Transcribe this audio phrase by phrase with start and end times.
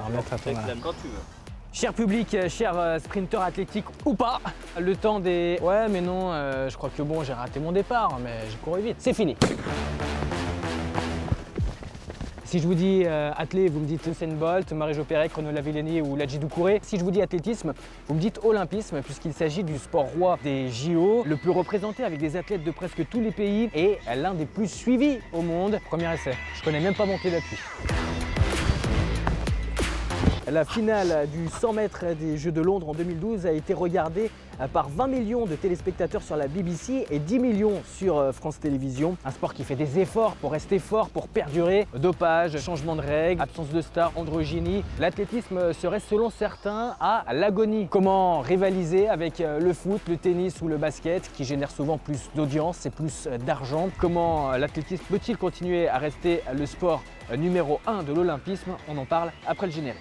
[0.00, 1.22] va remettre à ton Réclame quand tu veux.
[1.72, 4.40] Cher public, euh, cher euh, sprinter athlétique ou pas,
[4.78, 8.18] le temps des ouais mais non, euh, je crois que bon j'ai raté mon départ,
[8.22, 8.96] mais j'ai couru vite.
[8.98, 9.36] C'est fini.
[12.50, 16.00] Si je vous dis euh, athlé, vous me dites Usain Bolt, Marie-Jo Pérec, Renaud Lavillenie
[16.00, 16.80] ou Ladji Doucouré.
[16.82, 17.74] Si je vous dis athlétisme,
[18.08, 22.18] vous me dites olympisme, puisqu'il s'agit du sport roi des JO, le plus représenté avec
[22.18, 25.78] des athlètes de presque tous les pays et l'un des plus suivis au monde.
[25.86, 26.32] Premier essai.
[26.56, 27.56] Je connais même pas mon pied d'appui.
[30.50, 34.66] La finale du 100 mètres des Jeux de Londres en 2012 a été regardée euh,
[34.66, 39.16] par 20 millions de téléspectateurs sur la BBC et 10 millions sur euh, France Télévisions.
[39.24, 41.86] Un sport qui fait des efforts pour rester fort, pour perdurer.
[41.94, 44.82] Dopage, changement de règles, absence de stars, androgynie.
[44.98, 47.86] L'athlétisme serait selon certains à l'agonie.
[47.88, 52.28] Comment rivaliser avec euh, le foot, le tennis ou le basket qui génèrent souvent plus
[52.34, 53.88] d'audience et plus d'argent?
[53.98, 57.04] Comment l'athlétisme peut-il continuer à rester le sport
[57.38, 58.72] numéro 1 de l'olympisme?
[58.88, 60.00] On en parle après le générique.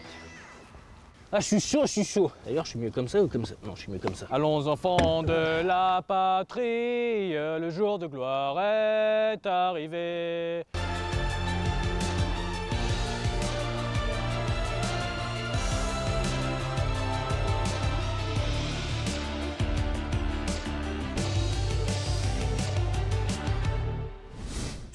[1.31, 2.31] Ah, je suis chaud, je suis chaud.
[2.43, 3.53] D'ailleurs, je suis mieux comme ça ou comme ça?
[3.63, 4.25] Non, je suis mieux comme ça.
[4.31, 10.63] Allons, enfants de la patrie, le jour de gloire est arrivé.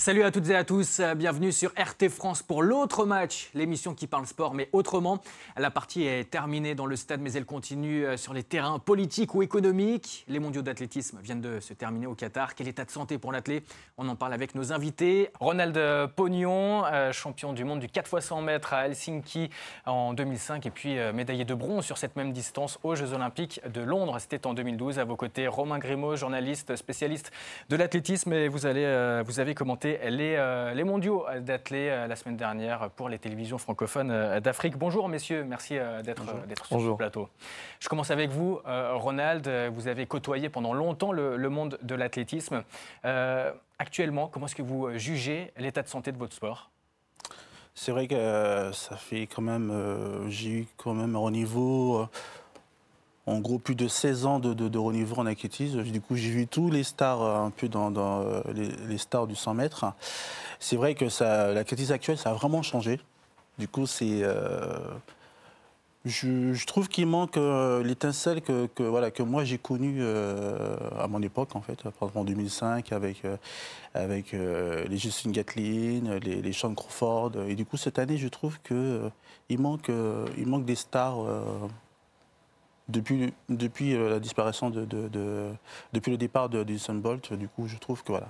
[0.04, 3.94] Salut à toutes et à tous, euh, bienvenue sur RT France pour l'autre match, l'émission
[3.94, 5.22] qui parle sport mais autrement.
[5.56, 9.34] La partie est terminée dans le stade mais elle continue euh, sur les terrains politiques
[9.34, 10.26] ou économiques.
[10.28, 12.54] Les mondiaux d'athlétisme viennent de se terminer au Qatar.
[12.54, 13.64] Quel état de santé pour l'athlète
[13.96, 15.30] On en parle avec nos invités.
[15.40, 15.80] Ronald
[16.16, 19.48] Pognon, euh, champion du monde du 4 x 100 mètres à Helsinki
[19.86, 23.80] en 2005 et puis médaillé de bronze sur cette même distance aux Jeux Olympiques de
[23.80, 24.18] Londres.
[24.18, 24.98] C'était en 2012.
[24.98, 27.32] À vos côtés, Romain Grimaud, journaliste spécialiste
[27.70, 32.16] de l'athlétisme et vous, allez, vous avez commenté les, euh, les mondiaux d'athlètes euh, la
[32.16, 34.76] semaine dernière pour les télévisions francophones euh, d'Afrique.
[34.76, 36.24] Bonjour messieurs, merci d'être
[36.66, 37.28] sur ce plateau.
[37.80, 39.48] Je commence avec vous, Ronald.
[39.72, 42.62] Vous avez côtoyé pendant longtemps le, le monde de l'athlétisme.
[43.78, 46.70] actuellement, comment est-ce que vous jugez l'état de santé de votre sport?
[47.74, 49.72] C'est vrai que ça fait quand même,
[50.28, 52.06] j'ai eu quand même un niveau
[53.26, 55.82] en gros plus de 16 ans de, de, haut niveau en athlétisme.
[55.82, 58.42] Du coup, j'ai vu tous les stars euh, un peu dans, euh,
[58.88, 59.86] les, stars du 100 mètres.
[60.60, 61.06] C'est vrai que
[61.54, 63.00] l'athlétisme actuel, ça a vraiment changé.
[63.58, 64.76] Du coup, c'est euh,
[66.04, 67.36] je, trouve qu'il manque
[67.82, 70.02] l'étincelle que, voilà, que moi j'ai connue
[70.98, 73.22] à mon époque, en fait, en 2005, avec,
[73.94, 77.32] avec les Justine Gatlin, les, les Sean Crawford.
[77.48, 79.90] Et du coup, cette année, je trouve qu'il manque,
[80.36, 81.24] il manque des stars
[82.88, 84.84] depuis, depuis euh, la disparition de,
[85.92, 88.28] depuis le départ de, de Bolt, du coup, je trouve que voilà.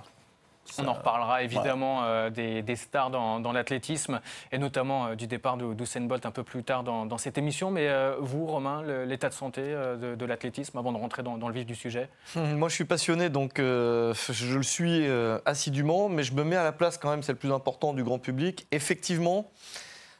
[0.79, 4.19] On en reparlera évidemment euh, des, stars dans, l'athlétisme
[4.51, 7.69] et notamment euh, du départ d'Usain Bolt un peu plus tard dans, cette émission.
[7.69, 7.87] Mais
[8.19, 12.09] vous, Romain, l'état de santé de, l'athlétisme avant de rentrer dans, le vif du sujet?
[12.35, 15.05] Moi, je suis passionné, donc je le suis
[15.45, 18.03] assidûment, mais je me mets à la place quand même, c'est le plus important du
[18.03, 18.65] grand public.
[18.71, 19.51] Effectivement,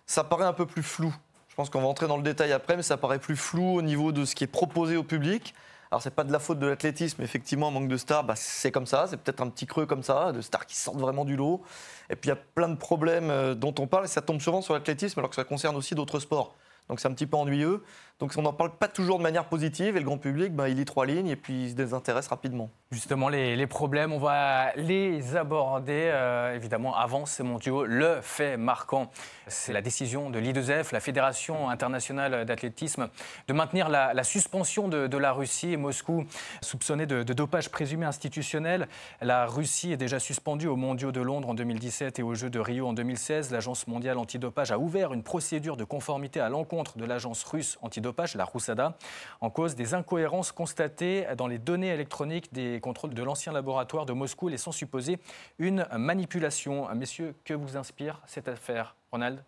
[0.06, 1.16] ça paraît un peu plus flou
[1.56, 3.82] je pense qu'on va entrer dans le détail après, mais ça paraît plus flou au
[3.82, 5.56] niveau de ce qui est proposé au public.
[5.90, 8.86] Alors, c'est pas de la faute de l'athlétisme, effectivement, manque de stars, bah, c'est comme
[8.86, 11.64] ça, c'est peut-être un petit creux comme ça, de stars qui sortent vraiment du lot.
[12.10, 14.42] Et puis, il y a plein de problèmes euh, dont on parle, et ça tombe
[14.42, 16.56] souvent sur l'athlétisme, alors que ça concerne aussi d'autres sports.
[16.90, 17.82] Donc, c'est un petit peu ennuyeux.
[18.20, 20.78] Donc on n'en parle pas toujours de manière positive et le grand public, ben, il
[20.78, 22.70] lit trois lignes et puis il se désintéresse rapidement.
[22.92, 26.12] Justement, les, problèmes, on va les aborder.
[26.14, 29.12] Euh, évidemment, avant ces mondiaux, le fait marquant,
[29.48, 33.10] c'est la décision de l'I2F, la Fédération internationale d'athlétisme,
[33.50, 36.26] de maintenir la, suspension de, la Russie et Moscou,
[36.62, 38.88] soupçonné de, dopage présumé institutionnel.
[39.20, 42.60] La Russie est déjà suspendue aux mondiaux de Londres en 2017 et aux Jeux de
[42.60, 43.52] Rio en 2016.
[43.52, 48.05] L'Agence mondiale antidopage a ouvert une procédure de conformité à l'encontre de l'Agence russe antidopage
[48.36, 48.98] la Roussada,
[49.42, 54.14] en cause des incohérences constatées dans les données électroniques des contrôles de l'ancien laboratoire de
[54.14, 55.20] Moscou, laissant supposer
[55.60, 56.88] une manipulation.
[56.96, 59.44] Messieurs, que vous inspire cette affaire Ronald?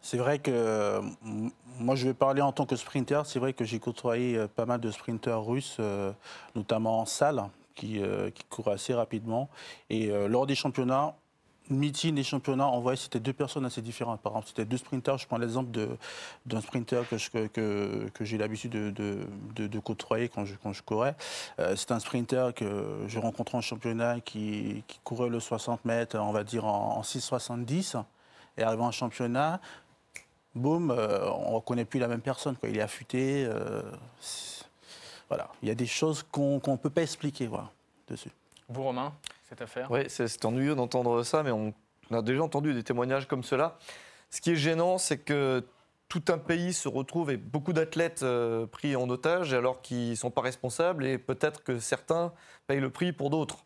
[0.00, 1.00] C'est vrai que
[1.78, 3.22] moi je vais parler en tant que sprinter.
[3.24, 6.12] C'est vrai que j'ai côtoyé euh, pas mal de sprinters russes, euh,
[6.54, 7.42] notamment en salle,
[7.74, 9.48] qui, euh, qui courent assez rapidement.
[9.90, 11.14] Et lors des championnats,
[11.76, 14.20] meeting des championnats, en vrai, c'était deux personnes assez différentes.
[14.20, 15.18] Par exemple, c'était deux sprinters.
[15.18, 15.70] Je prends l'exemple
[16.46, 21.14] d'un sprinter que, j'ai l'habitude de, côtoyer quand je, courais.
[21.58, 26.32] Euh, c'est un sprinter que je rencontrais en championnat qui, courait le 60 mètres, on
[26.32, 28.02] va dire, en, en 6,70.
[28.58, 29.60] Et arrivant en championnat,
[30.54, 32.56] boum, euh, on ne reconnaît plus la même personne.
[32.64, 33.44] Il est affûté.
[33.46, 33.82] Euh,
[35.28, 35.48] voilà.
[35.62, 37.70] Il y a des choses qu'on ne peut pas expliquer voilà,
[38.08, 38.30] dessus.
[38.68, 39.12] Vous, Romain?
[39.90, 41.72] Oui, c'est ennuyeux d'entendre ça, mais on,
[42.10, 43.78] a déjà entendu des témoignages comme cela.
[44.30, 45.64] Ce qui est gênant, c'est que
[46.08, 50.14] tout un pays se retrouve et beaucoup d'athlètes euh, pris en otage alors qu'ils ne
[50.14, 52.32] sont pas responsables et peut-être que certains
[52.66, 53.64] payent le prix pour d'autres.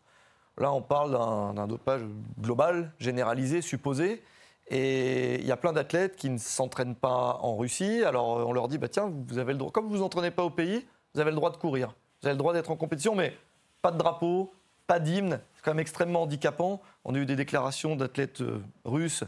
[0.57, 1.11] Là, on parle
[1.55, 2.01] d'un dopage
[2.39, 4.23] global, généralisé, supposé.
[4.69, 8.03] Et il y a plein d'athlètes qui ne s'entraînent pas en Russie.
[8.03, 10.43] Alors on leur dit, bah, tiens, vous avez le droit, comme vous vous entraînez pas
[10.43, 11.95] au pays, vous avez le droit de courir.
[12.21, 13.37] Vous avez le droit d'être en compétition, mais
[13.81, 14.51] pas de drapeau,
[14.87, 15.41] pas d'hymne.
[15.53, 16.81] C'est quand même extrêmement handicapant.
[17.05, 19.23] On a eu des déclarations d'athlètes euh, russes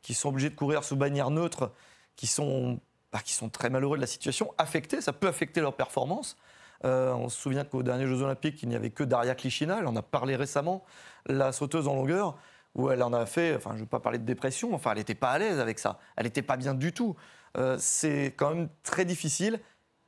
[0.00, 1.72] qui sont obligés de courir sous bannière neutre,
[2.16, 2.80] qui sont,
[3.12, 5.00] bah, qui sont très malheureux de la situation, affectés.
[5.00, 6.36] Ça peut affecter leur performance.
[6.84, 9.78] Euh, on se souvient qu'aux derniers Jeux Olympiques, il n'y avait que Daria Klichina.
[9.78, 10.84] Elle en a parlé récemment,
[11.26, 12.36] la sauteuse en longueur,
[12.74, 13.54] où elle en a fait.
[13.54, 14.74] Enfin, je ne veux pas parler de dépression.
[14.74, 16.00] Enfin, elle n'était pas à l'aise avec ça.
[16.16, 17.14] Elle n'était pas bien du tout.
[17.56, 19.60] Euh, c'est quand même très difficile.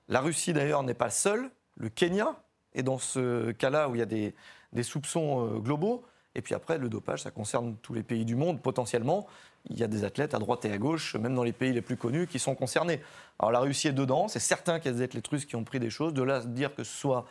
[0.08, 1.50] La Russie, d'ailleurs, n'est pas seule.
[1.76, 2.36] Le Kenya
[2.72, 4.34] est dans ce cas-là où il y a des,
[4.74, 6.04] des soupçons euh, globaux.
[6.34, 9.26] Et puis après, le dopage, ça concerne tous les pays du monde potentiellement.
[9.70, 11.80] Il y a des athlètes à droite et à gauche, même dans les pays les
[11.80, 13.00] plus connus, qui sont concernés.
[13.38, 15.64] Alors la Russie est dedans, c'est certain qu'il y a des athlètes russes qui ont
[15.64, 16.12] pris des choses.
[16.12, 17.24] De là, dire que ce soit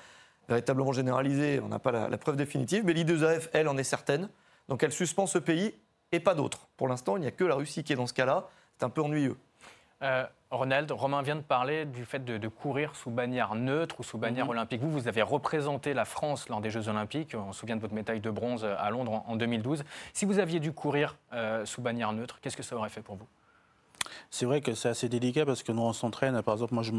[0.48, 2.84] véritablement généralisé, on n'a pas la, preuve définitive.
[2.86, 4.30] Mais l'I2AF, elle, en est certaine.
[4.69, 5.74] Donc elle suspend ce pays
[6.12, 6.68] et pas d'autres.
[6.78, 8.50] Pour l'instant, il n'y a que la Russie qui est dans ce cas-là.
[8.78, 9.36] C'est un peu ennuyeux.
[10.03, 14.19] Euh, Ronald, Romain vient de parler du fait de, courir sous bannière neutre ou sous
[14.19, 14.51] bannière mhm.
[14.51, 14.81] olympique.
[14.81, 17.35] Vous, vous avez représenté la France lors des Jeux olympiques.
[17.35, 19.83] On se souvient de votre médaille de bronze à Londres en, 2012.
[20.13, 23.15] Si vous aviez dû courir euh, sous bannière neutre, qu'est-ce que ça aurait fait pour
[23.15, 23.27] vous?
[24.29, 26.39] C'est vrai que c'est assez délicat parce que nous, on s'entraîne.
[26.44, 26.91] Par exemple, moi, je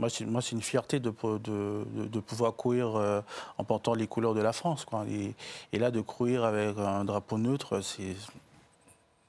[0.00, 3.20] moi, c'est une fierté de, de, pouvoir courir euh,
[3.58, 4.84] en portant les couleurs de la France.
[4.84, 5.04] Quoi.
[5.08, 5.34] Et,
[5.72, 8.14] et, là, de courir avec un drapeau neutre, c'est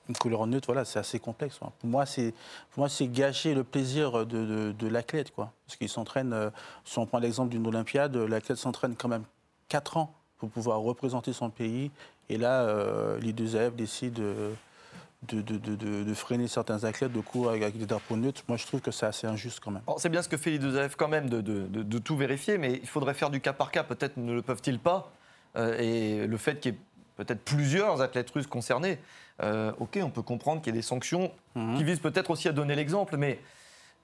[0.09, 1.57] une couleur neutre, voilà, c'est assez complexe.
[1.57, 2.33] Pour moi, c'est
[2.75, 5.53] moi, c'est gâcher le plaisir de, de, l'athlète, quoi.
[5.65, 6.33] Parce qu'il s'entraîne.
[6.33, 6.50] Euh,
[6.83, 9.23] si on prend l'exemple d'une Olympiade, l'athlète s'entraîne quand même
[9.69, 11.91] 4 ans pour pouvoir représenter son pays.
[12.29, 14.51] Et là, euh, les deux élèves décident de,
[15.27, 18.44] de, freiner certains athlètes de courir avec, des drapeaux neutres.
[18.47, 19.81] Moi, je trouve que c'est assez injuste quand même.
[19.97, 22.88] C'est bien ce que fait les deux élèves quand même, de, tout vérifier, mais il
[22.88, 23.83] faudrait faire du cas par cas.
[23.83, 25.11] Peut-être ne le peuvent-ils pas.
[25.56, 26.79] Euh, et le fait qu'il y ait
[27.19, 28.98] peut-être plusieurs athlètes russes concernés,
[29.44, 31.77] euh, ok, on peut comprendre qu'il y ait des sanctions mhm.
[31.77, 33.39] qui visent peut-être aussi à donner l'exemple, mais,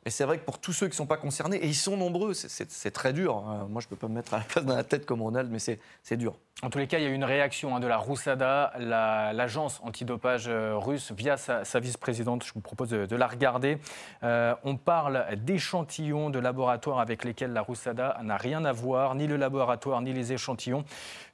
[0.08, 2.36] c'est vrai que pour tous ceux qui ne sont pas concernés, et ils sont nombreux,
[2.36, 3.38] c'est très dur.
[3.38, 3.68] Hein.
[3.72, 5.58] Moi, je ne peux pas me mettre à la place d'un athlète comme Ronald, mais
[5.58, 6.38] c'est dur.
[6.64, 9.82] En tous les cas, il y a eu une réaction hein, de la Roussada, l'agence
[9.84, 12.46] antidopage euh, russe, via sa, vice-présidente.
[12.46, 13.78] Je vous propose de, la regarder.
[14.24, 19.28] Euh, on parle d'échantillons de laboratoires avec lesquels la Roussada n'a rien à voir, ni
[19.28, 20.86] le laboratoire, ni les échantillons.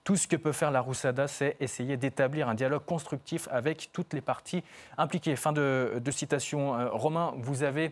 [0.04, 4.14] Tout ce que peut faire la Roussada, c'est essayer d'établir un dialogue constructif avec toutes
[4.14, 4.64] les parties
[4.98, 5.36] impliquées.
[5.36, 6.80] Fin de, citation.
[6.80, 7.92] Euh, Romain, vous avez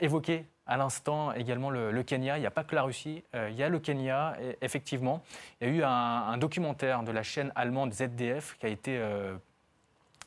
[0.00, 2.38] évoqué à l'instant également le, Kenya.
[2.38, 5.22] Il n'y a pas que la Russie, euh, il y a le Kenya, effectivement.
[5.60, 9.00] Il y a eu un, un, documentaire de la chaîne allemande ZDF qui a été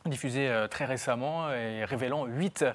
[0.10, 2.66] diffusé euh, très récemment et révélant huit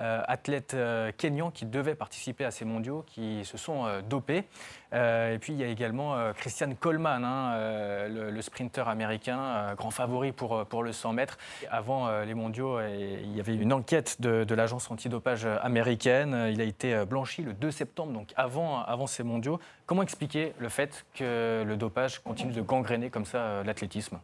[0.00, 4.44] euh, athlètes euh, kenyans qui devaient participer à ces mondiaux qui se sont dopés.
[4.92, 10.82] et puis il y a également Christian Coleman, hein, le, sprinter américain, grand favori pour,
[10.82, 11.38] le 100 mètres.
[11.70, 16.48] Avant les mondiaux, il y avait une enquête de, de l'agence antidopage américaine.
[16.52, 19.58] Il a été blanchi le 2 septembre, donc avant, avant ces mondiaux.
[19.86, 24.18] Comment expliquer le fait que le dopage continue de gangréner comme ça l'athlétisme?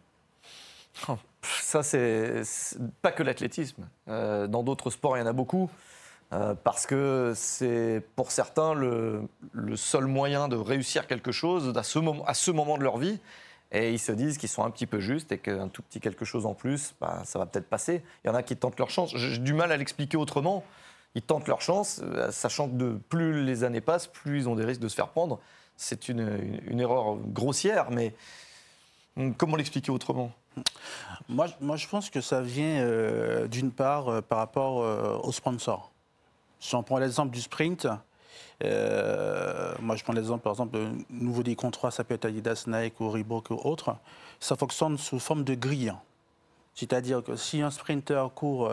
[1.42, 2.42] Ça, c'est
[3.02, 3.88] pas que l'athlétisme.
[4.08, 5.70] Euh, dans d'autres sports, il y en a beaucoup.
[6.34, 9.28] Euh, parce que c'est pour certains le,
[9.76, 11.98] seul moyen de réussir quelque chose à ce,
[12.50, 13.18] moment, de leur vie.
[13.72, 16.24] Et ils se disent qu'ils sont un petit peu justes et qu'un tout petit quelque
[16.24, 18.02] chose en plus, bah, ça va peut-être passer.
[18.24, 19.14] Il y en a qui tentent leur chance.
[19.14, 20.64] J'ai du mal à l'expliquer autrement.
[21.14, 24.54] Ils tentent leur chance, euh, sachant que de plus les années passent, plus ils ont
[24.54, 25.40] des risques de se faire prendre.
[25.76, 28.14] C'est une, erreur grossière, mais
[29.16, 30.32] hum, comment l'expliquer autrement?
[31.28, 35.32] Moi, moi, je pense que ça vient euh, d'une part euh, par rapport euh, aux
[35.32, 35.90] sponsors.
[36.60, 37.86] Si on prend l'exemple du sprint,
[39.80, 40.76] moi je prends l'exemple par exemple,
[41.10, 43.94] nouveau des contrats, ça peut être Adidas, Nike ou Reebok ou autre,
[44.40, 45.94] ça fonctionne sous forme de grille.
[46.74, 48.72] C'est-à-dire que si un sprinter court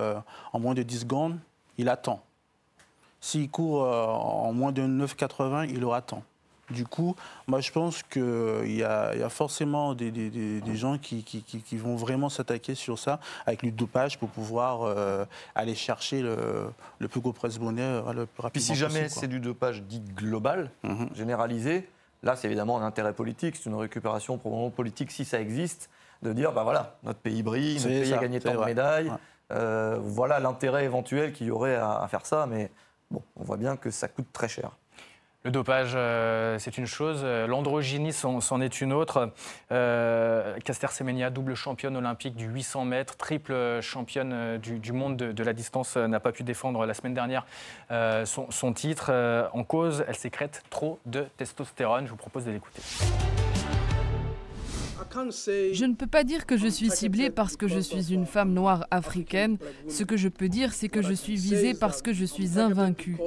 [0.52, 1.38] en moins de 10 secondes,
[1.78, 2.24] il attend.
[3.22, 6.24] S'il court en moins de 9,80, il aura temps.
[6.72, 7.16] Du coup,
[7.48, 13.20] moi, je pense qu'il y, a forcément des, gens qui, vont vraiment s'attaquer sur ça
[13.46, 18.42] avec le dopage pour pouvoir euh, aller chercher le, plus gros presse-bonnet euh, le plus
[18.42, 21.10] rapidement Puis si jamais c'est du dopage dit global, mhm.
[21.14, 21.88] généralisé,
[22.24, 25.90] là, c'est évidemment un intérêt politique, c'est une récupération probablement politique si ça existe,
[26.24, 29.12] de dire, bah voilà, notre pays brille, notre pays a gagné tant de médailles,
[29.52, 32.72] euh, voilà l'intérêt éventuel qu'il y aurait à, à faire ça, mais
[33.12, 34.72] bon, on voit bien que ça coûte très cher.
[35.46, 37.24] Le dopage, euh, c'est une chose.
[37.24, 39.32] L'androgynie, c'en est une autre.
[39.72, 40.88] Euh, Caster
[41.32, 46.32] double championne olympique du 800 mètres, triple championne du, monde de, la distance, n'a pas
[46.32, 47.46] pu défendre la semaine dernière
[48.26, 49.12] son, titre.
[49.54, 52.06] en cause, elle sécrète trop de testostérone.
[52.06, 52.82] Je vous propose de l'écouter.
[55.14, 58.52] Je ne peux pas dire que je suis ciblée parce que je suis une femme
[58.52, 59.60] noire africaine.
[59.90, 63.18] Ce que je peux dire, c'est que je suis visée parce que je suis invaincue.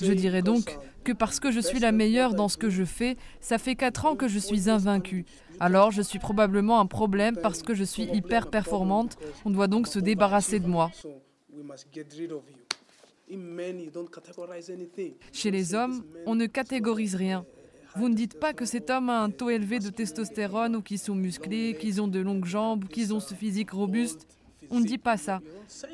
[0.00, 3.16] Je dirais donc que parce que je suis la meilleure dans ce que je fais,
[3.40, 5.24] ça fait quatre ans que je suis invaincue.
[5.60, 9.16] Alors je suis probablement un problème parce que je suis hyper performante.
[9.44, 10.90] On doit donc se débarrasser de moi.
[15.32, 17.44] Chez les hommes, on ne catégorise rien.
[17.96, 20.98] Vous ne dites pas que cet homme a un taux élevé de testostérone ou qu'ils
[20.98, 24.26] sont musclés, qu'ils ont de longues jambes qu'ils ont ce physique robuste.
[24.70, 25.40] On ne dit pas ça.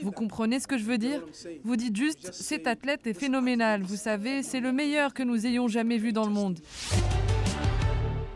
[0.02, 1.22] Vous comprenez ce que je veux dire?
[1.64, 3.82] Vous dites juste, cet athlète est phénoménal.
[3.82, 6.58] Vous savez, c'est le meilleur que nous ayons jamais vu dans le monde.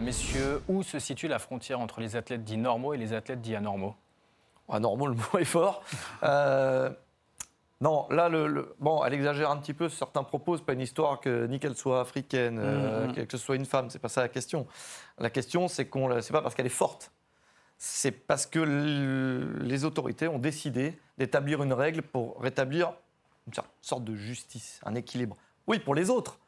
[0.01, 3.55] Messieurs, où se situe la frontière entre les athlètes dits normaux et les athlètes dits
[3.55, 3.95] anormaux?
[4.69, 5.83] Anormaux, le mot est fort.
[6.23, 6.91] Euh,
[7.81, 10.57] non, là, le, bon, elle exagère un petit peu certains propos.
[10.57, 13.27] C'est pas une histoire que ni qu'elle soit africaine, euh, mm-hmm.
[13.27, 13.91] que ce soit une femme.
[13.91, 14.67] C'est pas ça la question.
[15.19, 17.11] La question, c'est qu'on, c'est pas parce qu'elle est forte.
[17.87, 18.61] C'est parce que
[19.61, 22.95] les autorités ont décidé d'établir une règle pour rétablir
[23.47, 25.37] une sorte de justice, un équilibre.
[25.67, 26.39] Oui, pour les autres,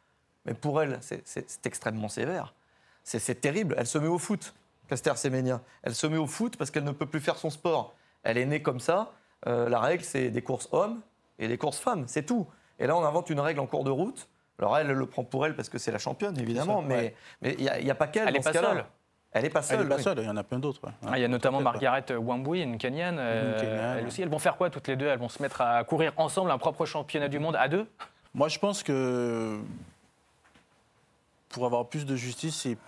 [0.46, 2.54] mais pour elle, c'est extrêmement sévère.
[3.04, 3.74] C'est terrible.
[3.76, 4.54] Elle se met au foot,
[4.88, 5.60] Caster Semenya.
[5.82, 7.94] Elle se met au foot parce qu'elle ne peut plus faire son sport.
[8.22, 9.12] Elle est née comme ça.
[9.46, 11.02] Euh, la règle, c'est des courses hommes
[11.38, 12.46] et des courses femmes, c'est tout.
[12.78, 14.26] Et là, on invente une règle en cours de route.
[14.58, 17.56] Alors elle, elle le prend pour elle parce que c'est la championne, évidemment, mais il
[17.58, 18.88] n'y a, pas qu'elle dans ce cas-là.
[19.36, 19.80] Elle n'est pas seule.
[19.80, 20.80] Elle n'est pas seule, il y en a plein d'autres.
[21.06, 23.18] Ah, il y a notamment Margaret Wambui, une Kenyane.
[23.18, 25.06] Euh, elle aussi, elles vont faire quoi toutes les deux?
[25.06, 27.86] Elles vont se mettre à courir ensemble un propre championnat du monde à deux?
[28.34, 29.58] Moi, je pense que
[31.50, 32.78] pour avoir plus de justice, c'est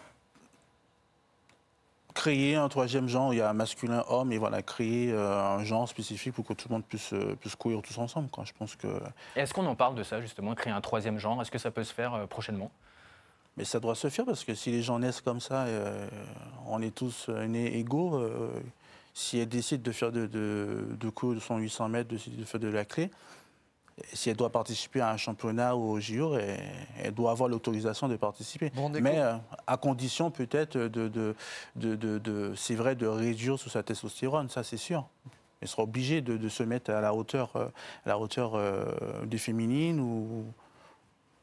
[2.15, 5.87] créer un troisième genre, il y a masculin, homme, et voilà, créer euh, un genre
[5.87, 8.31] spécifique pour que tout le monde puisse, euh, puisse courir tous ensemble.
[8.31, 8.45] Quoi.
[8.45, 8.89] Je pense que...
[9.37, 11.41] Est-ce qu'on en parle de ça, justement, créer un troisième genre?
[11.43, 12.71] Est-ce que ça peut se faire euh, prochainement?
[13.59, 15.67] Mais ça doit se faire, parce que si les gens naissent comme ça,
[16.67, 18.23] on est tous nés égaux.
[19.13, 22.61] si elles décident de faire de, de, de coups de 800 mètres, de, de faire
[22.61, 23.11] de la clé,
[24.13, 28.17] si elle doit participer à un championnat ou au JO, elle, doit avoir l'autorisation de
[28.17, 28.73] participer.
[29.01, 29.37] Mais euh,
[29.67, 31.35] à condition peut-être de,
[32.57, 35.09] c'est vrai, de réduire sous sa testostérone, ça c'est sûr.
[35.61, 37.67] Elle sera obligée de, se mettre à la hauteur, euh,
[38.05, 38.85] à la hauteur euh,
[39.27, 39.99] des féminines.
[40.01, 40.45] Ou...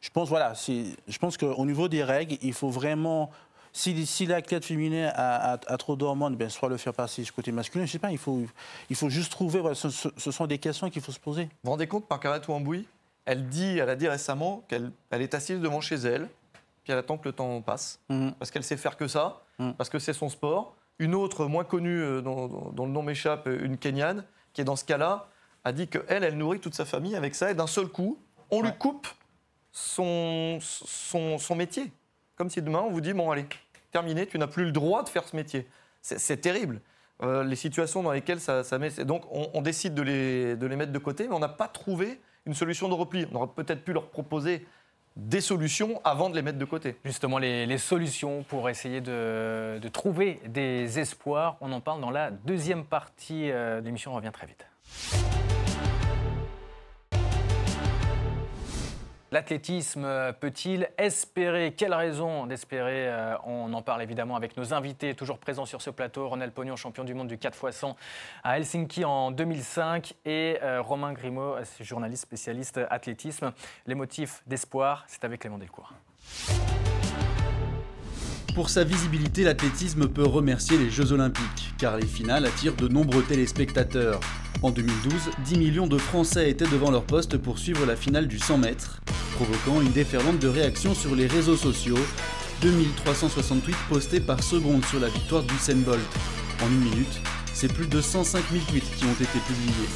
[0.05, 3.31] Je pense, voilà, je pense qu'au niveau des règles, il faut vraiment
[3.73, 7.85] si, si l'athlète féminin a, trop d'hormones, ben, soit le faire passer du côté masculin.
[7.85, 8.43] Je ne sais pas, il faut,
[8.91, 9.63] il faut juste trouver.
[9.73, 11.45] ce, sont des questions qu'il faut se poser.
[11.45, 12.87] Vous vous rendez compte, Margaret Wambui,
[13.25, 16.29] elle, dit, elle a dit récemment qu'elle elle est assise devant chez elle,
[16.83, 18.33] puis elle attend que le temps passe, mhm.
[18.33, 19.73] parce qu'elle sait faire que ça, mhm.
[19.73, 20.75] parce que c'est son sport.
[20.99, 24.85] Une autre, moins connue, euh, dont, le nom m'échappe, une Kenyane, qui est dans ce
[24.85, 25.29] cas-là,
[25.63, 28.19] a dit qu'elle, elle nourrit toute sa famille avec ça, et d'un seul coup,
[28.51, 29.07] on lui coupe
[29.75, 31.91] son, son, métier.
[32.37, 33.45] Comme si demain, on vous dit, bon, allez,
[33.91, 35.67] terminé, tu n'as plus le droit de faire ce métier.
[36.01, 36.79] C'est terrible.
[37.23, 38.89] Euh, les situations dans lesquelles ça, met.
[39.03, 42.21] Donc on, décide de les, de les, mettre de côté, mais on n'a pas trouvé
[42.45, 43.25] une solution de repli.
[43.33, 44.65] On aurait peut-être pu leur proposer
[45.17, 46.95] des solutions avant de les mettre de côté.
[47.03, 52.31] Justement, les, solutions pour essayer de, de, trouver des espoirs, on en parle dans la
[52.31, 54.11] deuxième partie euh, de l'émission.
[54.11, 54.65] On revient très vite.
[59.35, 60.07] L'athlétisme
[60.39, 61.73] peut-il espérer?
[61.75, 65.89] Quelle raison d'espérer euh, On en parle évidemment avec nos invités, toujours présents sur ce
[65.89, 66.29] plateau.
[66.29, 67.97] Ronald Pognon, champion du monde du 4 x 100
[68.45, 73.51] à Helsinki en 2005 et euh, Romain Grimaud, journaliste spécialiste athlétisme.
[73.87, 75.91] Les motifs d'espoir, c'est avec Clément Delcourt.
[78.55, 83.21] Pour sa visibilité, l'athlétisme peut remercier les Jeux Olympiques, car les finales attirent de nombreux
[83.21, 84.21] téléspectateurs.
[84.61, 88.39] En 2012, 10 millions de Français étaient devant leur poste pour suivre la finale du
[88.39, 89.01] 100 mètres,
[89.35, 91.99] provoquant une déferlante de réactions sur les réseaux sociaux.
[92.61, 95.99] 2368 postés par seconde sur la victoire d'Usain Bolt.
[96.63, 97.19] En une minute,
[97.53, 99.89] c'est plus de 105 000 tweets qui ont été publiés.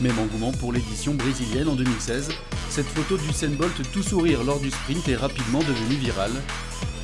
[0.00, 2.30] Même engouement pour l'édition brésilienne en 2016,
[2.68, 6.32] cette photo d'Usain Bolt tout sourire lors du sprint est rapidement devenue virale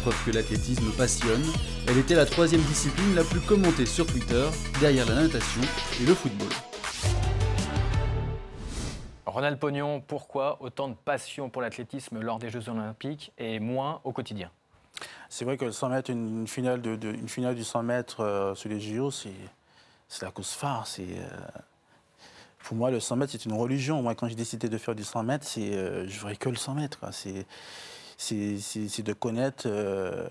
[0.03, 1.45] preuve que l'athlétisme passionne,
[1.87, 4.49] elle était la troisième discipline la plus commentée sur Twitter,
[4.81, 5.61] derrière la natation
[6.01, 6.49] et le football.
[9.27, 14.13] Ronald Pognon, pourquoi autant de passion pour l'athlétisme lors des Jeux Olympiques et moins au
[14.13, 14.51] quotidien?
[15.29, 18.55] C'est vrai que le 100 mètres, une, finale, de, une finale du 100 mètres euh,
[18.57, 19.31] sur les JO, c'est
[20.21, 20.89] la course phare.
[20.89, 21.03] C'est.
[21.03, 21.61] Euh,
[22.65, 24.03] pour moi, le 100 mètres, c'est une religion.
[24.03, 26.57] Moi, quand j'ai décidé de faire du 100 mètres, c'est, euh, je voudrais que le
[26.57, 26.99] 100 mètres.
[27.13, 27.47] C'est,
[28.23, 30.29] c'est, de connaître euh,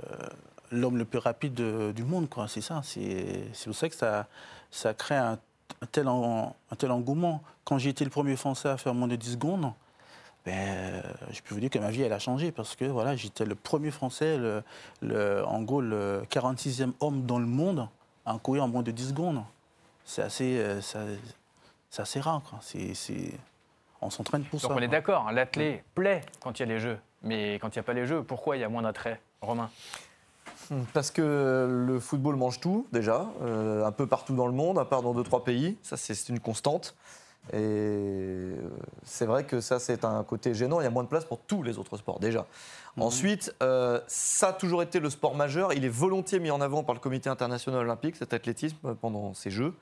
[0.72, 2.30] l'homme le plus rapide du monde.
[2.30, 2.48] Quoi.
[2.48, 2.82] C'est ça.
[2.84, 4.28] C'est, pour ça que ça,
[4.72, 5.38] ça crée un,
[5.92, 7.44] tel, un tel engouement.
[7.64, 9.74] Quand j'ai été le premier Français à faire moins de 10 secondes,
[10.46, 13.46] ben, je peux vous dire que ma vie, elle a changé parce que voilà, j'étais
[13.46, 14.38] le premier Français,
[15.02, 17.88] le, en gros, le 46e homme dans le monde
[18.26, 19.44] à courir en moins de 10 secondes.
[20.04, 22.42] C'est assez, euh, c'est assez rare.
[24.02, 24.68] On s'entraîne pour ça.
[24.68, 26.98] Donc on est d'accord, hein, l'athlète plaît quand il y a les Jeux.
[27.24, 29.70] Mais quand il n'y a pas les Jeux, pourquoi il y a moins d'attrait Romain?
[30.94, 34.86] Parce que le football mange tout, déjà, euh, un peu partout dans le monde, à
[34.86, 35.78] part dans deux, trois pays.
[35.82, 36.96] Ça, c'est une constante.
[37.50, 38.56] Et euh,
[39.04, 40.80] c'est vrai que ça, c'est un côté gênant.
[40.80, 42.46] Il y a moins de place pour tous les autres sports, déjà.
[42.96, 43.04] Mhm.
[43.04, 45.74] Ensuite, euh, ça a toujours été le sport majeur.
[45.74, 49.50] Il est volontiers mis en avant par le Comité international olympique, cet athlétisme, pendant ces
[49.50, 49.74] Jeux.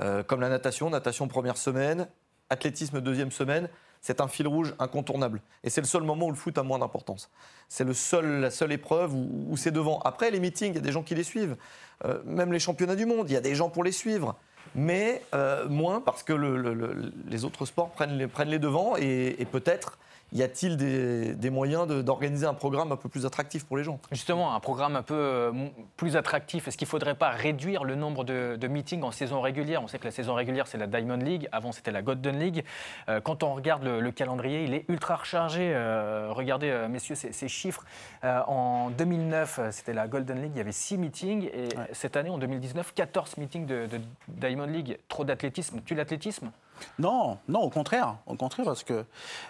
[0.00, 2.08] Euh, comme la natation, natation première semaine,
[2.50, 3.68] athlétisme deuxième semaine,
[4.04, 5.40] c'est un fil rouge incontournable.
[5.62, 7.30] Et c'est le seul moment où le foot a moins d'importance.
[7.70, 9.98] C'est seul, la seule épreuve où, c'est devant.
[10.00, 11.56] Après, les meetings, il y a des gens qui les suivent.
[12.04, 14.36] Euh, même les championnats du monde, il y a des gens pour les suivre.
[14.74, 19.96] Mais euh, moins parce que les autres sports prennent les, prennent les devants et peut-être
[20.34, 24.00] y a-t-il des, moyens d'organiser un programme un peu plus attractif pour les gens?
[24.10, 25.52] Justement, un programme un peu euh,
[25.96, 26.66] plus attractif.
[26.66, 29.80] Est-ce qu'il ne faudrait pas réduire le nombre de, meetings en saison régulière?
[29.82, 31.48] On sait que la saison régulière, c'est la Diamond League.
[31.52, 32.64] Avant, c'était la Golden League.
[33.08, 35.72] Euh, quand on regarde le, calendrier, il est ultra rechargé.
[35.72, 37.84] Euh, regardez, messieurs, ces, chiffres.
[38.22, 40.52] en 2009, c'était la Golden League.
[40.54, 41.44] Il y avait 6 meetings.
[41.54, 44.98] Et cette année, en 2019, 14 meetings de, de Diamond League.
[45.08, 45.80] Trop d'athlétisme.
[45.84, 46.50] Tu l'athlétisme?
[46.98, 48.16] Non, non, au contraire.
[48.26, 49.04] Au contraire, parce que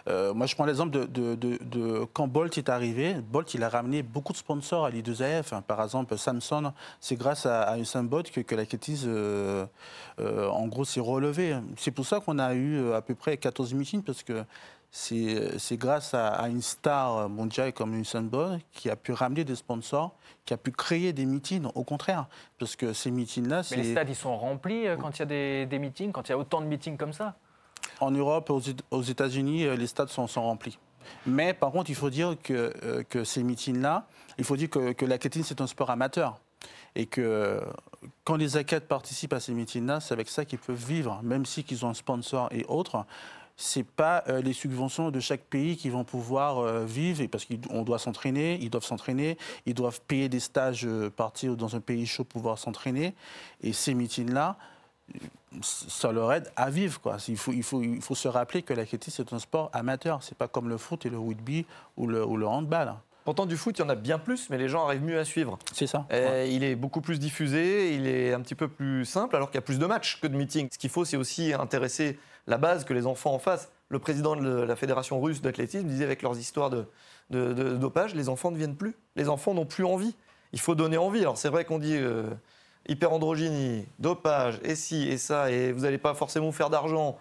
[0.09, 3.14] euh, moi, je prends l'exemple de, quand Bolt est arrivé.
[3.14, 5.62] Bolt, il a ramené beaucoup de sponsors à l'I2AF.
[5.62, 8.64] Par exemple, Samsung, c'est grâce à, à Usain Bolt que, la
[9.07, 9.66] euh,
[10.21, 11.57] euh, en gros, s'est relevée.
[11.76, 14.45] C'est pour ça qu'on a eu à peu près 14 meetings, parce que
[14.97, 20.15] c'est grâce à, une star mondiale comme Usain Bolt qui a pu ramener des sponsors,
[20.45, 22.29] qui a pu créer des meetings, au contraire.
[22.61, 25.67] Parce que ces meetings-là, Mais les stades, ils sont remplis euh, quand il y a
[25.67, 27.35] des, meetings, quand il y a autant de meetings comme ça
[27.99, 28.51] En Europe,
[28.91, 30.79] aux États-Unis, euh, les stades sont, remplis.
[31.27, 34.07] Mais par contre, il faut dire que, euh, que ces meetings-là,
[34.38, 36.38] il faut dire que, que l'athlétisme, c'est un sport amateur.
[36.95, 37.61] Et que
[38.23, 41.64] quand les athlètes participent à ces meetings-là, c'est avec ça qu'ils peuvent vivre, même si
[41.64, 43.05] qu'ils ont un sponsor et autres
[43.57, 47.83] c'est pas euh, les subventions de chaque pays qui vont pouvoir euh, vivre, parce qu'on
[47.83, 52.07] doit s'entraîner, ils doivent s'entraîner, ils doivent payer des stages, euh, partir dans un pays
[52.07, 53.14] chaud pour pouvoir s'entraîner.
[53.62, 54.57] Et ces meetings-là,
[55.62, 57.01] ça leur aide à vivre.
[57.01, 57.19] Quoi.
[57.29, 60.23] Il, faut, se rappeler que l'athlétisme, c'est un sport amateur.
[60.23, 61.64] C'est pas comme le foot et le rugby
[61.97, 62.95] ou le, ou le handball.
[63.25, 65.25] Pourtant, du foot, il y en a bien plus, mais les gens arrivent mieux à
[65.25, 65.59] suivre.
[65.73, 66.07] C'est ça.
[66.47, 69.59] Il est beaucoup plus diffusé, il est un petit peu plus simple, alors qu'il y
[69.59, 70.69] a plus de matchs que de meetings.
[70.73, 73.71] Ce qu'il faut, c'est aussi intéresser la base, que les enfants en face.
[73.89, 76.87] Le président de la Fédération russe d'athlétisme disait avec leurs histoires de,
[77.31, 78.95] dopage, les enfants ne viennent plus.
[79.17, 80.15] Les enfants n'ont plus envie.
[80.53, 81.21] Il faut donner envie.
[81.21, 82.25] Alors c'est vrai qu'on dit euh,
[82.89, 87.19] hyperandrogynie, dopage, et ci et ça, et vous n'allez pas forcément faire d'argent.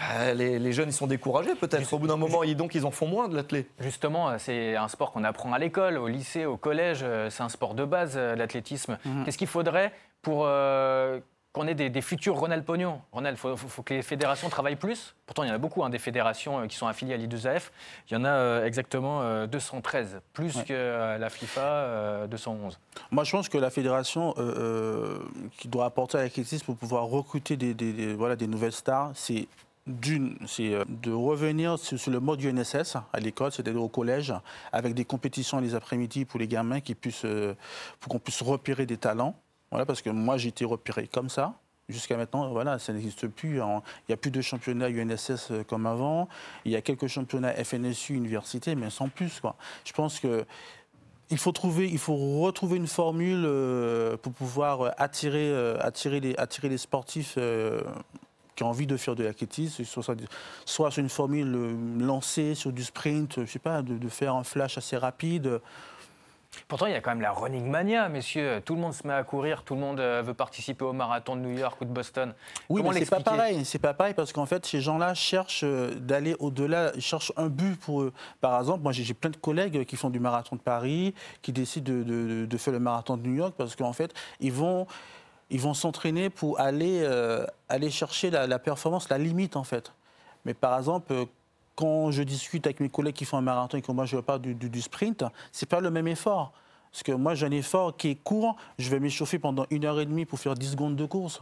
[0.00, 1.92] Ah, les, jeunes, ils sont découragés peut-être.
[1.92, 3.66] Au bout d'un moment, donc ils en font moins de l'athlète.
[3.78, 7.00] Justement, c'est un sport qu'on apprend à l'école, au lycée, au collège.
[7.02, 8.98] Euh, c'est un sport de base, euh, l'athlétisme.
[9.04, 9.24] Mhm.
[9.24, 9.92] Qu'est-ce qu'il faudrait
[10.22, 10.46] pour
[11.54, 13.00] qu'on ait des, futurs Ronald Pognon?
[13.12, 15.14] Ronald, il faut, que les fédérations travaillent plus.
[15.24, 17.70] Pourtant, il y en a beaucoup, hein, des fédérations euh, qui sont affiliées à l'I2AF.
[18.10, 22.76] Il y en a euh, exactement 213, euh, plus que la FIFA 211.
[23.12, 24.34] Moi, je pense que la fédération
[25.56, 29.46] qui doit apporter à l'athlétisme pour pouvoir recruter des, voilà, des nouvelles stars, c'est
[29.86, 34.32] d'une, c'est de revenir sur, le mode UNSS à l'école, c'est-à-dire au collège,
[34.72, 37.26] avec des compétitions les après-midi pour les gamins qui puissent,
[38.00, 39.36] pour qu'on puisse repérer des talents.
[39.70, 41.54] Voilà, parce que moi, j'ai été repéré comme ça.
[41.88, 43.58] Jusqu'à maintenant, voilà, ça n'existe plus.
[43.58, 46.28] Il n'y a plus de championnat UNSS euh, comme avant.
[46.64, 49.40] Il y a quelques championnats FNSU université, mais sans plus.
[49.40, 49.56] Quoi.
[49.84, 50.46] Je pense que
[51.30, 56.34] il faut, trouver, il faut retrouver une formule euh, pour pouvoir euh, attirer, attirer, les,
[56.36, 57.36] attirer les sportifs
[58.54, 60.16] qui ont envie de faire de l'athlétisme, soit,
[60.64, 64.44] soit sur une formule lancée sur du sprint, je sais pas, de, de faire un
[64.44, 65.60] flash assez rapide.
[66.68, 68.62] Pourtant, il y a quand même la running mania, messieurs.
[68.64, 71.36] Tout le monde se met à courir, tout le monde euh, veut participer au marathon
[71.36, 72.34] de New York ou de Boston.
[72.68, 73.64] Oui, mais c'est pas pareil.
[73.64, 77.48] C'est pas pareil parce qu'en fait, ces gens-là cherchent euh, d'aller au-delà, ils cherchent un
[77.48, 78.12] but pour eux.
[78.40, 81.92] Par exemple, moi, j'ai plein de collègues qui font du marathon de Paris, qui décident
[81.92, 84.86] de, faire le marathon de New York parce qu'en fait, ils vont
[85.50, 89.92] ils vont s'entraîner pour aller, euh, aller chercher la, performance, la limite en fait.
[90.44, 91.26] Mais par exemple,
[91.74, 94.40] quand je discute avec mes collègues qui font un marathon et que moi je parle
[94.40, 96.52] du, du, du sprint, c'est pas le même effort.
[96.92, 100.00] Parce que moi j'ai un effort qui est court, je vais m'échauffer pendant une heure
[100.00, 101.40] et demie pour faire 10 secondes de course.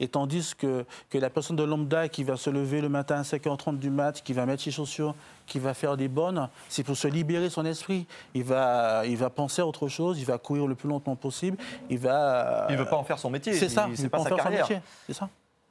[0.00, 3.22] Et tandis que, que la personne de lambda qui va se lever le matin à
[3.22, 5.14] 5h30 du mat, qui va mettre ses chaussures,
[5.46, 8.06] qui va faire des bonnes, c'est pour se libérer son esprit.
[8.34, 11.56] Il va, il va penser à autre chose, il va courir le plus longtemps possible,
[11.90, 12.66] il va...
[12.70, 13.52] Il veut pas en faire son métier.
[13.54, 14.66] C'est ça, c'est pas sa carrière.
[15.06, 15.28] C'est ça,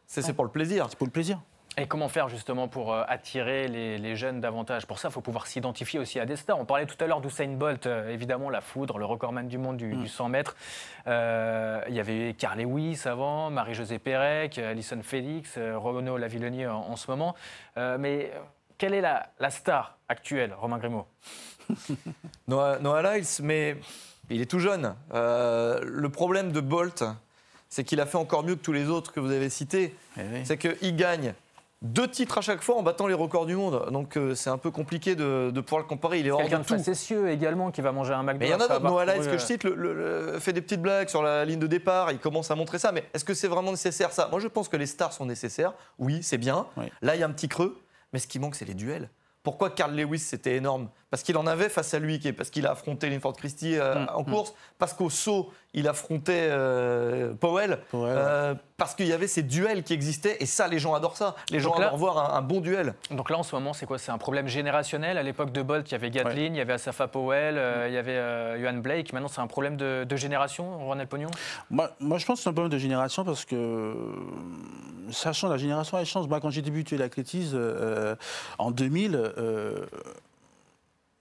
[0.07, 0.87] C'est c'est pour le plaisir.
[0.89, 1.39] c'est pour le plaisir.
[1.75, 4.85] Et comment faire justement pour euh, attirer les, les jeunes davantage?
[4.85, 6.59] Pour ça, il faut pouvoir s'identifier aussi à des stars.
[6.59, 9.77] On parlait tout à l'heure d'Usain Bolt, euh, évidemment, la foudre, le recordman du monde
[9.77, 10.01] du, Mm.
[10.03, 10.55] du 100 mètres.
[11.07, 16.95] Euh, il y avait Carl Lewis avant, Marie-Josée Pérec, Alison Félix, Renaud Lavillenie en, en
[16.95, 17.33] ce moment.
[17.77, 18.31] Euh, mais
[18.77, 21.07] quelle est la, la star actuelle, Romain Grimaud?
[22.47, 23.77] Noah, Noah Lyles, mais
[24.29, 24.95] il est tout jeune.
[25.13, 27.03] Euh, le problème de Bolt,
[27.69, 29.95] c'est qu'il a fait encore mieux que tous les autres que vous avez cités.
[30.17, 30.41] Eh oui.
[30.45, 31.33] C'est qu'il gagne
[31.83, 33.89] deux titres à chaque fois en battant les records du monde.
[33.91, 36.19] Donc euh, c'est un peu compliqué de, de pouvoir le comparer.
[36.19, 36.63] Il est hors de tout.
[36.63, 38.39] facétieux également qui va manger un McDo.
[38.39, 38.81] Mais il y en a d'autres.
[38.81, 39.93] Noah Lyles, que je euh, cite, le- le-
[40.33, 42.11] le- fait des petites blagues sur la ligne de départ.
[42.11, 42.91] Il commence à montrer ça.
[42.91, 44.29] Mais est-ce que c'est vraiment nécessaire ça?
[44.31, 45.73] Moi, je pense que les stars sont nécessaires.
[45.99, 46.65] Oui, c'est bien.
[46.77, 46.85] Oui.
[47.01, 47.77] Là, il y a un petit creux.
[48.13, 49.09] Mais ce qui manque, c'est les duels.
[49.43, 50.87] Pourquoi Carl Lewis, c'était énorme?
[51.13, 54.07] Parce qu'il en avait face à lui, parce qu'il a affronté Linford Christie euh, Mm,
[54.15, 59.27] en course, parce qu'au saut, il affrontait euh, Powell, Powell, euh, parce qu'il y avait
[59.27, 61.35] ces duels qui existaient, et ça, les gens adorent ça.
[61.51, 62.95] Les gens là- adorent voir un, un bon duel.
[63.11, 63.99] Donc là, en ce moment, c'est quoi?
[63.99, 65.19] C'est un problème générationnel.
[65.19, 67.93] À l'époque de Bolt, il y avait Gatlin, il y avait Asafa Powell, euh, il
[67.93, 69.13] y avait euh, Johan Blake.
[69.13, 71.29] Maintenant, c'est un problème de, de génération, Ronald Pognon?
[71.69, 73.93] Moi, moi, je pense que c'est un problème de génération parce que
[75.11, 76.27] ça change, la génération elle change.
[76.27, 78.15] Moi, quand j'ai débuté l'athlétisme euh,
[78.57, 79.85] en 2000, euh,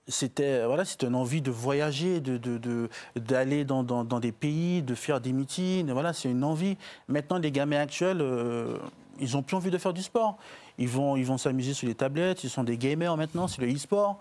[0.07, 4.31] c'était voilà, c'était une envie de voyager, de, de- de- d'aller dans, dans- dans des
[4.31, 5.89] pays, de faire des meetings.
[5.91, 6.77] Voilà, c'est une envie.
[7.07, 8.77] Maintenant, les gamins actuels, euh,
[9.19, 10.37] ils n'ont plus envie de faire du sport.
[10.77, 12.43] Ils vont, ils vont s'amuser sur les tablettes.
[12.43, 13.47] Ils sont des gamers maintenant.
[13.47, 14.17] C'est le e-sport.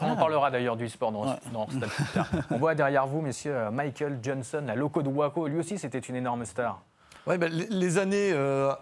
[0.00, 0.20] On en Voilà.
[0.20, 1.36] parlera d'ailleurs du sport dans, Ouais.
[1.52, 2.28] dans Stade plus tard.
[2.50, 5.46] On voit derrière vous, messieurs, euh, Michael Johnson, la loco de Waco.
[5.46, 6.80] Lui aussi, c'était une énorme star.
[7.26, 8.72] Ouais, ben, les, les années euh,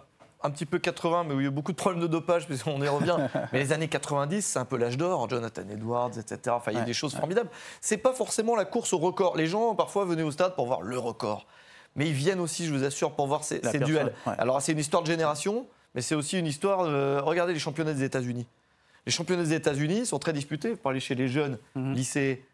[0.43, 2.47] un petit peu 80, mais où il y a eu beaucoup de problèmes de dopage,
[2.47, 3.17] puisqu'on y revient.
[3.53, 5.29] mais les années 90, c'est un peu l'âge d'or.
[5.29, 6.39] Jonathan Edwards, etc.
[6.57, 7.51] Enfin, il y a Ouais, des choses formidables.
[7.81, 9.37] C'est pas forcément la course au record.
[9.37, 11.47] Les gens, parfois, venaient au stade pour voir le record.
[11.97, 14.13] Mais ils viennent aussi, je vous assure, pour voir ces, duels.
[14.27, 14.33] ouais.
[14.39, 16.85] Alors, c'est une histoire de génération, mais c'est aussi une histoire.
[16.85, 18.47] de- regardez les championnats des États-Unis.
[19.07, 20.71] Les championnats des États-Unis sont très disputés.
[20.71, 21.93] Vous parlez chez les jeunes, Mhm.
[21.95, 22.45] lycées,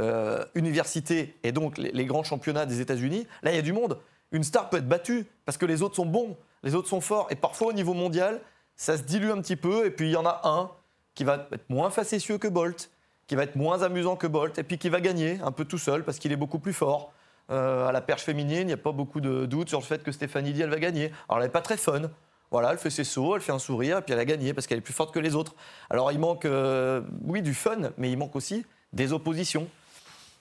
[0.00, 3.26] euh, universités, et donc les, les grands championnats des États-Unis.
[3.42, 3.98] Là, il y a du monde.
[4.32, 7.28] Une star peut être battue parce que les autres sont bons, les autres sont forts.
[7.30, 8.42] Et parfois, au niveau mondial,
[8.76, 9.86] ça se dilue un petit peu.
[9.86, 10.70] Et puis, il y en a un
[11.14, 12.90] qui va être moins facétieux que Bolt,
[13.26, 15.78] qui va être moins amusant que Bolt, et puis qui va gagner un peu tout
[15.78, 17.12] seul parce qu'il est beaucoup plus fort.
[17.50, 20.02] Euh, à la perche féminine, il n'y a pas beaucoup de doutes sur le fait
[20.02, 21.12] que Stéphanie Di, elle va gagner.
[21.28, 22.02] Alors, elle n'est pas très fun.
[22.50, 24.66] Voilà, elle fait ses sauts, elle fait un sourire, et puis elle a gagné parce
[24.66, 25.54] qu'elle est plus forte que les autres.
[25.90, 29.68] Alors, il manque, euh, oui, du fun, mais il manque aussi des oppositions.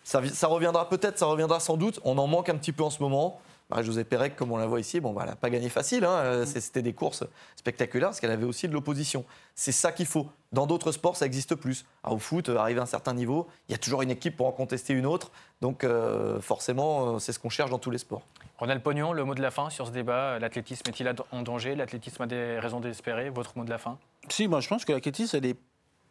[0.03, 1.99] Ça, vi- ça reviendra peut-être, ça reviendra sans doute.
[2.03, 3.39] On en manque un petit peu en ce moment.
[3.69, 6.05] Marie-Josée Pérec, comme on la voit ici, bon, bah, elle n'a pas gagné facile.
[6.05, 6.15] hein.
[6.17, 7.23] Euh, c'est- C'était des courses
[7.55, 9.25] spectaculaires parce qu'elle avait aussi de l'opposition.
[9.55, 10.27] C'est ça qu'il faut.
[10.51, 11.85] Dans d'autres sports, ça existe plus.
[12.03, 14.37] Ah, au foot, euh, arrivé à un certain niveau, il y a toujours une équipe
[14.37, 15.31] pour en contester une autre.
[15.61, 18.21] Donc, euh, forcément, c'est ce qu'on cherche dans tous les sports.
[18.59, 20.39] Ronald Pognon, le mot de la fin sur ce débat.
[20.39, 21.75] L'athlétisme est-il en danger?
[21.75, 23.97] L'athlétisme a des raisons d'espérer Votre mot de la fin?
[24.29, 25.57] Si, moi je pense que l'athlétisme, elle est.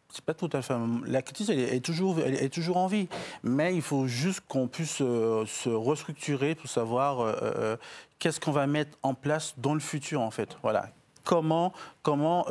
[0.09, 0.73] C'est pas tout à fait.
[1.05, 3.07] L'athlétisme, elle est, toujours, est toujours en vie.
[3.43, 7.77] Mais il faut juste qu'on puisse euh, se restructurer pour savoir euh, euh,
[8.19, 10.57] qu'est-ce qu'on va mettre en place dans le futur, en fait.
[10.63, 10.89] Voilà.
[11.23, 12.45] Comment, comment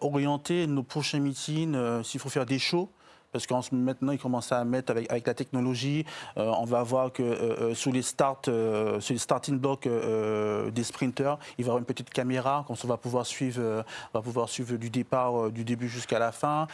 [0.00, 2.90] orienter nos prochains meetings, s'il faut faire des shows.
[3.32, 6.04] Parce qu'en maintenant, ils commencent à mettre avec, la technologie.
[6.36, 10.84] euh, on va voir que euh, euh, sous les starts, euh, les starting blocks des
[10.84, 14.22] sprinters, il va y avoir une petite caméra, comme ça on va pouvoir suivre, va
[14.22, 16.66] pouvoir suivre du départ, du début jusqu'à la fin.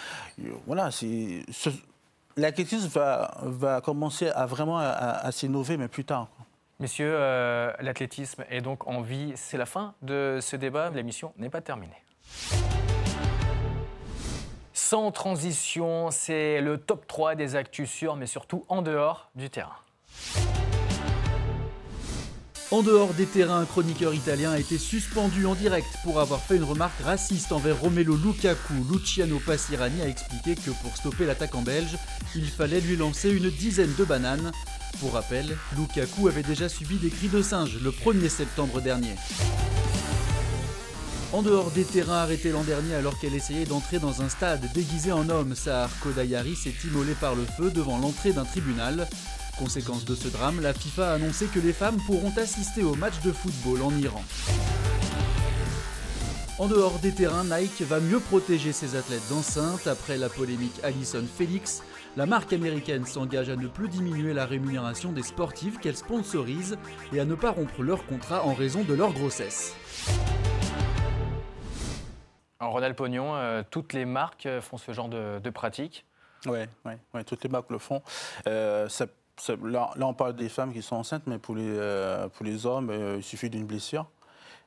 [0.67, 0.91] Voilà,
[2.37, 6.29] l'athlétisme va, commencer à vraiment à, s'innover, mais plus tard.
[6.81, 7.15] Messieurs,
[7.81, 9.33] l'athlétisme est donc en vie.
[9.37, 10.91] C'est la fin de ce débat.
[10.91, 12.03] L'émission n'est pas terminée.
[14.87, 19.79] Sans transition, c'est le top 3 des actus sur, mais surtout en dehors du terrain.
[22.71, 26.57] En dehors des terrains, un chroniqueur italien a été suspendu en direct pour avoir fait
[26.57, 28.75] une remarque raciste envers Romelo Lukaku.
[28.93, 31.97] Luciano Passirani a expliqué que pour stopper l'attaquant belge,
[32.35, 34.53] il fallait lui lancer une dizaine de bananes.
[35.01, 39.15] Pour rappel, Lukaku avait déjà subi des cris de singe le 1er septembre dernier.
[41.35, 45.11] En dehors des terrains arrêtés l'an dernier alors qu'elle essayait d'entrer dans un stade déguisé
[45.11, 49.09] en homme, Sahar Kodayari s'est immolé par le feu devant l'entrée d'un tribunal.
[49.59, 53.15] Conséquence de ce drame, la FIFA a annoncé que les femmes pourront assister au match
[53.25, 54.23] de football en Iran.
[56.61, 61.25] En dehors des terrains, Nike va mieux protéger ses athlètes d'enceinte après la polémique Alison
[61.37, 61.83] Felix.
[62.17, 66.79] la marque américaine s'engage à ne plus diminuer la rémunération des sportifs qu'elle sponsorise
[67.13, 69.75] et à ne pas rompre leur contrat en raison de leur grossesse.
[72.65, 76.07] En Ronald Pognon, euh, toutes les marques euh, font ce genre de, pratique.
[76.47, 76.61] Oui,
[77.27, 78.03] toutes les marques le font.
[78.47, 78.89] Euh,
[79.65, 83.67] là, on parle des femmes qui sont enceintes, mais pour les, hommes, il suffit d'une
[83.67, 84.07] blessure.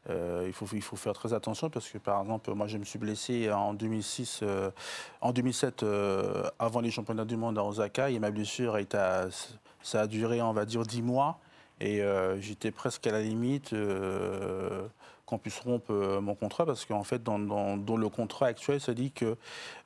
[0.09, 2.97] Il, faut, il faut faire très attention parce que, par exemple, moi, je me suis
[2.97, 4.71] blessé en 2006, euh,
[5.19, 8.77] en 2007, euh, avant les championnats du monde à Osaka, et ma blessure,
[9.81, 11.39] ça a duré, on va dire, 10 mois.
[11.79, 12.01] Et
[12.39, 13.75] j'étais presque à la limite
[15.27, 18.79] qu'on puisse rompre euh, mon contrat parce qu'en fait, dans, dans- dans le contrat actuel,
[18.81, 19.37] ça dit que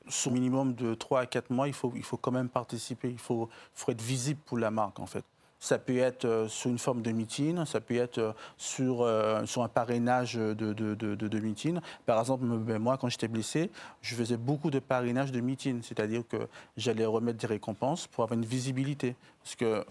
[0.07, 3.17] sur minimum de 3 à 4 mois, il faut, il faut quand même participer, il
[3.17, 5.25] faut, faut être visible pour la marque en fait.
[5.59, 9.45] Ça peut être euh, sous une forme de meeting, ça peut être euh, sur, euh,
[9.45, 11.79] sur un parrainage de, de, de, de- de meeting.
[12.05, 13.69] Par exemple, ben, moi, quand j'étais blessé,
[14.01, 18.37] je faisais beaucoup de parrainage de meeting, c'est-à-dire que j'allais remettre des récompenses pour avoir
[18.39, 19.15] une visibilité.
[19.43, 19.85] Parce que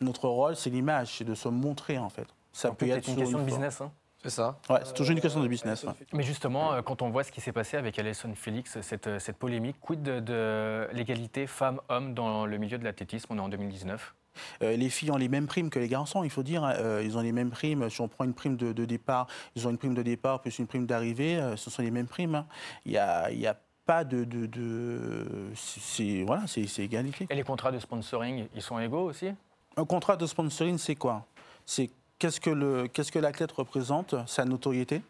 [0.00, 2.26] notre rôle, c'est l'image, c'est de se montrer en fait.
[2.52, 3.80] Ça Donc, c'est une question de business.
[3.82, 3.92] hein.
[4.28, 4.58] C'est ça.
[4.68, 5.84] Ouais, c'est toujours une question de business.
[5.84, 5.92] ouais.
[6.12, 9.18] Mais justement, euh, quand on voit ce qui s'est passé avec Alison Félix, cette, euh,
[9.20, 13.26] cette polémique, quid de, de l'égalité femmes-hommes dans le milieu de l'athlétisme?
[13.32, 14.14] On est en 2019.
[14.62, 16.64] Euh, les filles ont les mêmes primes que les garçons, il faut dire.
[16.64, 16.74] hein.
[16.78, 17.88] Euh, ils ont les mêmes primes.
[17.88, 20.58] Si on prend une prime de, de départ, ils ont une prime de départ plus
[20.58, 21.36] une prime d'arrivée.
[21.38, 22.34] euh, ce sont les mêmes primes.
[22.34, 22.46] hein.
[22.84, 24.24] Il n'y a, il y a pas de.
[24.24, 27.28] de, de- c'est- c'est- voilà, c'est c'est égalité.
[27.30, 29.30] Et les contrats de sponsoring, ils sont égaux aussi?
[29.76, 31.24] Un contrat de sponsoring, c'est quoi?
[31.64, 35.02] C'est qu'est-ce que le- qu'est-ce que l'athlète représente, sa notoriété,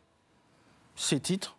[0.95, 1.53] ses titres.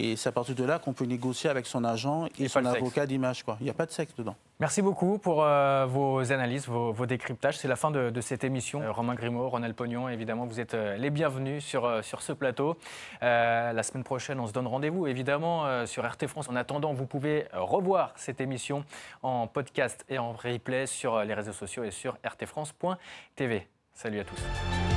[0.00, 2.64] Et c'est à partir de là qu'on peut négocier avec son agent et, Et son
[2.64, 3.42] avocat d'image.
[3.42, 3.56] quoi.
[3.60, 4.36] Il n'y a pas de sexe dedans.
[4.60, 7.58] Merci beaucoup pour euh, vos analyses, vos, vos décryptages.
[7.58, 8.80] C'est la fin de, de cette émission.
[8.80, 12.78] Euh, Romain Grimaud, Ronald Pognon, évidemment, vous êtes euh, les bienvenus sur, sur ce plateau.
[13.20, 16.48] La semaine prochaine, on se donne rendez-vous, évidemment, sur RT France.
[16.48, 18.84] En attendant, vous pouvez revoir cette émission
[19.24, 23.66] en podcast et en replay sur les réseaux sociaux et sur rtfrance.tv.
[24.00, 24.87] Salut à tous.